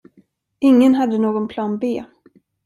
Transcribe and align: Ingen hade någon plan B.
Ingen 0.59 0.95
hade 0.95 1.17
någon 1.17 1.47
plan 1.47 1.79
B. 1.79 2.03